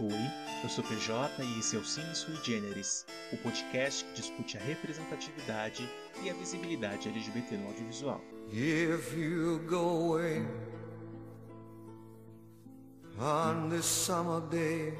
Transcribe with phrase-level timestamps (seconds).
[0.00, 4.56] Oi, eu sou PJ e esse é o Cine Sui Generis, o podcast que discute
[4.56, 5.90] a representatividade
[6.22, 8.20] e a visibilidade LGBT no audiovisual.
[8.52, 10.46] If you go away
[13.18, 14.94] on this summer day,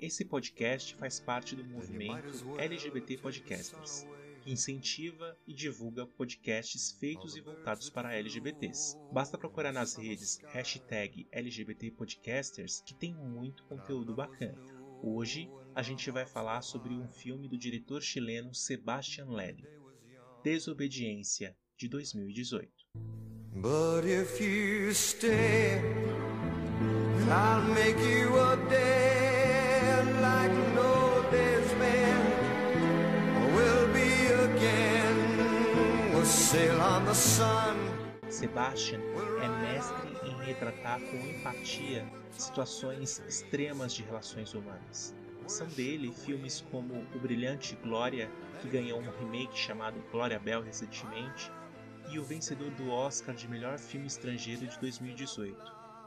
[0.00, 4.06] esse podcast faz parte do movimento LGBT Podcasters
[4.50, 8.96] incentiva e divulga podcasts feitos e voltados para LGBTs.
[9.12, 14.58] Basta procurar nas redes hashtag LGBT Podcasters que tem muito conteúdo bacana.
[15.02, 19.68] Hoje a gente vai falar sobre um filme do diretor chileno Sebastian Lelio,
[20.42, 22.68] Desobediência, de 2018.
[23.54, 25.80] But if you stay,
[27.28, 28.97] I'll make you a day
[38.28, 39.00] Sebastian
[39.42, 45.14] é mestre em retratar com empatia situações extremas de relações humanas.
[45.46, 51.50] São dele filmes como O Brilhante Glória, que ganhou um remake chamado Glória Bell recentemente,
[52.10, 55.56] e o vencedor do Oscar de melhor filme estrangeiro de 2018,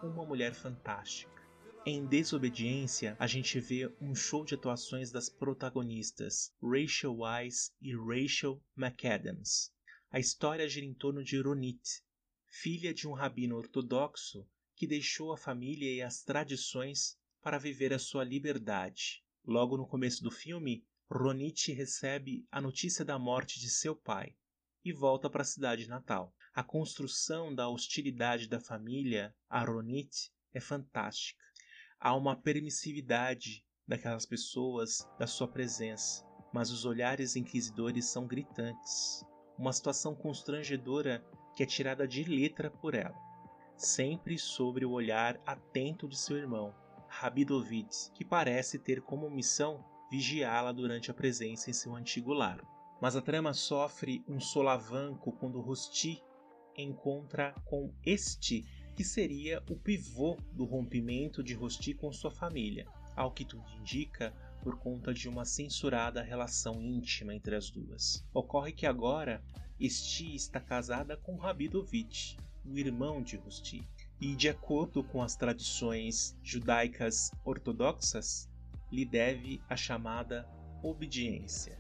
[0.04, 1.42] Uma Mulher Fantástica.
[1.84, 8.62] Em Desobediência, a gente vê um show de atuações das protagonistas Rachel Weisz e Rachel
[8.78, 9.72] McAdams.
[10.12, 12.04] A história gira em torno de Ronit,
[12.50, 14.46] filha de um rabino ortodoxo
[14.76, 19.24] que deixou a família e as tradições para viver a sua liberdade.
[19.46, 24.36] Logo no começo do filme, Ronit recebe a notícia da morte de seu pai
[24.84, 26.36] e volta para a cidade natal.
[26.54, 31.42] A construção da hostilidade da família a Ronit é fantástica
[32.02, 39.24] há uma permissividade daquelas pessoas da sua presença, mas os olhares inquisidores são gritantes.
[39.62, 41.24] Uma situação constrangedora
[41.56, 43.16] que é tirada de letra por ela,
[43.78, 46.74] sempre sobre o olhar atento de seu irmão,
[47.08, 52.60] Rabidovid, que parece ter como missão vigiá-la durante a presença em seu antigo lar.
[53.00, 56.24] Mas a trama sofre um solavanco quando Rusti
[56.76, 63.32] encontra com este que seria o pivô do rompimento de Rosti com sua família, ao
[63.32, 68.26] que tudo indica por conta de uma censurada relação íntima entre as duas.
[68.34, 69.42] Ocorre que agora
[69.80, 73.88] Esti está casada com Rabidovich, o irmão de Rosti,
[74.20, 78.48] e de acordo com as tradições judaicas ortodoxas,
[78.92, 80.48] lhe deve a chamada
[80.84, 81.80] obediência.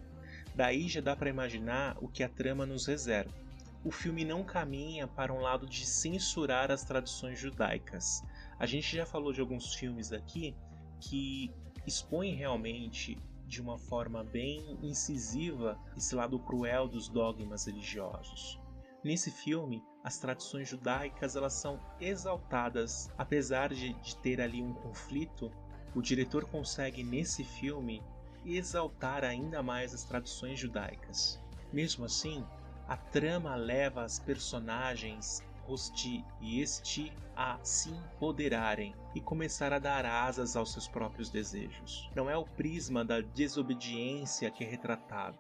[0.55, 3.41] Daí já dá para imaginar o que a trama nos reserva
[3.83, 8.23] o filme não caminha para um lado de censurar as tradições judaicas.
[8.59, 10.55] A gente já falou de alguns filmes aqui
[10.99, 11.51] que
[11.85, 18.59] expõem realmente de uma forma bem incisiva esse lado cruel dos dogmas religiosos.
[19.03, 25.51] Nesse filme, as tradições judaicas elas são exaltadas, apesar de, de ter ali um conflito.
[25.93, 28.01] O diretor consegue nesse filme
[28.45, 31.41] exaltar ainda mais as tradições judaicas.
[31.73, 32.45] Mesmo assim,
[32.87, 40.05] a trama leva as personagens Rosti e Esti a se empoderarem e começar a dar
[40.05, 42.09] asas aos seus próprios desejos.
[42.15, 45.37] Não é o prisma da desobediência que é retratado,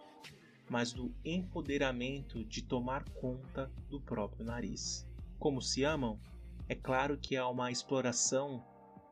[0.69, 5.07] mas do empoderamento de tomar conta do próprio nariz.
[5.37, 6.19] Como se amam?
[6.69, 8.63] É claro que há uma exploração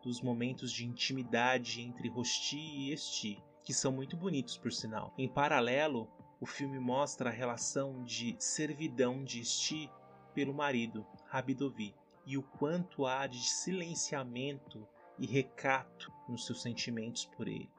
[0.01, 5.13] dos momentos de intimidade entre Rosti e Esti, que são muito bonitos por sinal.
[5.17, 6.09] Em paralelo,
[6.39, 9.91] o filme mostra a relação de servidão de Sti
[10.39, 11.93] pelo marido, Rabidovi,
[12.25, 14.87] e o quanto há de silenciamento
[15.19, 17.69] e recato nos seus sentimentos por ele.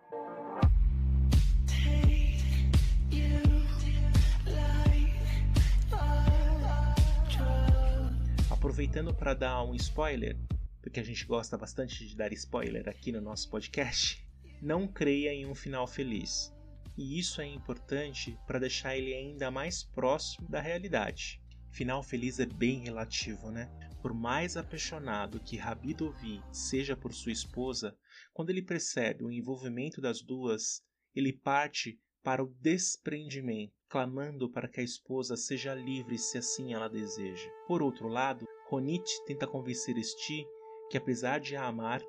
[8.51, 10.37] Aproveitando para dar um spoiler,
[10.83, 14.23] porque a gente gosta bastante de dar spoiler aqui no nosso podcast,
[14.61, 16.55] não creia em um final feliz
[16.95, 21.41] e isso é importante para deixar ele ainda mais próximo da realidade.
[21.73, 23.71] Final feliz é bem relativo, né?
[24.03, 27.97] Por mais apaixonado que Rabidovi seja por sua esposa,
[28.33, 30.83] quando ele percebe o envolvimento das duas,
[31.15, 36.89] ele parte para o desprendimento, clamando para que a esposa seja livre se assim ela
[36.89, 37.49] deseja.
[37.67, 40.45] Por outro lado, Ronit tenta convencer Esti
[40.91, 42.03] que apesar de a amar,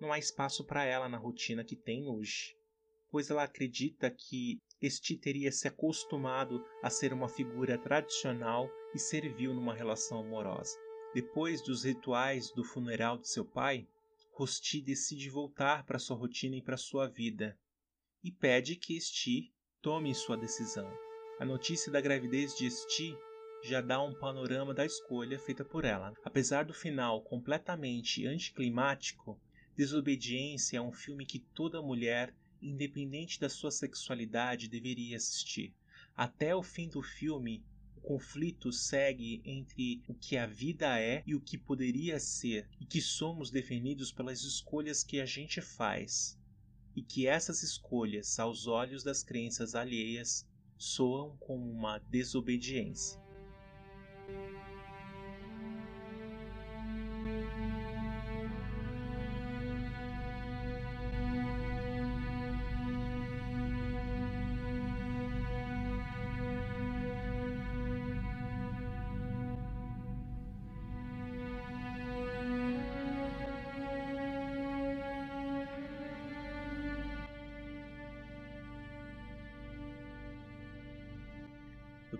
[0.00, 2.56] não há espaço para ela na rotina que tem hoje
[3.16, 9.54] pois ela acredita que este teria se acostumado a ser uma figura tradicional e servil
[9.54, 10.76] numa relação amorosa.
[11.14, 13.86] Depois dos rituais do funeral de seu pai,
[14.32, 17.58] Rosti decide voltar para sua rotina e para sua vida
[18.22, 20.90] e pede que Esti tome sua decisão.
[21.38, 23.16] A notícia da gravidez de Esti
[23.62, 26.12] já dá um panorama da escolha feita por ela.
[26.24, 29.40] Apesar do final completamente anticlimático,
[29.76, 32.34] Desobediência é um filme que toda mulher,
[32.68, 35.72] independente da sua sexualidade, deveria assistir.
[36.16, 37.64] Até o fim do filme,
[37.96, 42.86] o conflito segue entre o que a vida é e o que poderia ser, e
[42.86, 46.38] que somos definidos pelas escolhas que a gente faz,
[46.94, 50.46] e que essas escolhas, aos olhos das crenças alheias,
[50.78, 53.25] soam como uma desobediência.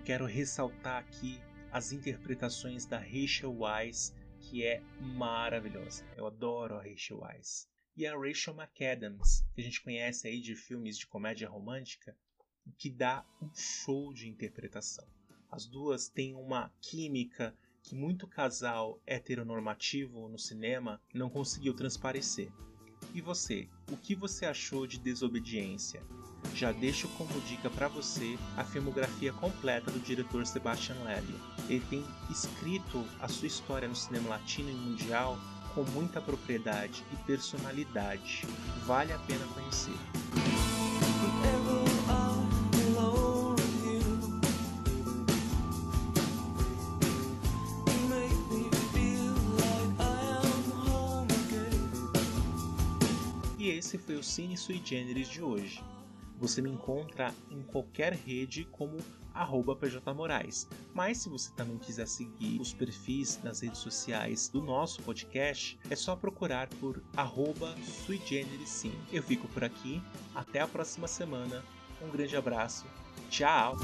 [0.07, 1.41] Quero ressaltar aqui
[1.73, 6.07] as interpretações da Rachel Weisz, que é maravilhosa.
[6.17, 7.69] Eu adoro a Rachel Weisz.
[7.97, 12.17] E a Rachel McAdams, que a gente conhece aí de filmes de comédia romântica,
[12.79, 15.05] que dá um show de interpretação.
[15.51, 17.53] As duas têm uma química
[17.83, 22.53] que muito casal heteronormativo no cinema não conseguiu transparecer.
[23.13, 26.03] E você, o que você achou de Desobediência?
[26.55, 31.41] Já deixo como dica para você a filmografia completa do diretor Sebastian Lelio.
[31.69, 35.39] Ele tem escrito a sua história no cinema latino e mundial
[35.75, 38.47] com muita propriedade e personalidade.
[38.87, 40.16] Vale a pena conhecer.
[53.87, 55.81] Esse foi o Cine Sui Generis de hoje.
[56.41, 58.97] Você me encontra em qualquer rede como
[59.79, 60.69] pjmorais.
[60.93, 65.95] Mas se você também quiser seguir os perfis nas redes sociais do nosso podcast, é
[65.95, 68.93] só procurar por arroba suigenerisim.
[69.13, 70.03] Eu fico por aqui,
[70.35, 71.65] até a próxima semana,
[72.03, 72.87] um grande abraço,
[73.31, 73.77] tchau!